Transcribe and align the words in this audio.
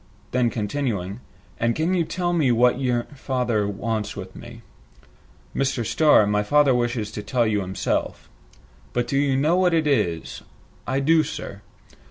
Then, 0.31 0.49
continuing, 0.49 1.19
"And 1.59 1.75
can 1.75 1.93
you 1.93 2.03
tell 2.03 2.33
me 2.33 2.51
what 2.51 2.79
you 2.79 3.03
father 3.13 3.67
wants 3.67 4.15
with 4.15 4.35
me?" 4.35 4.63
"Mr. 5.55 5.85
Starr, 5.85 6.25
my 6.25 6.41
father 6.41 6.73
wishes 6.73 7.11
to 7.11 7.21
tell 7.21 7.45
you 7.45 7.61
himself." 7.61 8.27
"But 8.93 9.11
you 9.11 9.37
know 9.37 9.57
what 9.57 9.75
it 9.75 9.85
is?" 9.85 10.41
"I 10.87 11.01
do, 11.01 11.21
sir." 11.21 11.61